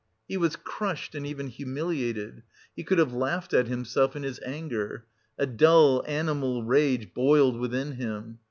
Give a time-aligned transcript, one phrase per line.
[0.27, 2.41] He was crushed and even humiliated.
[2.75, 5.05] He could have laughed at himself in his anger....
[5.37, 8.39] A dull animal rage boiled within him.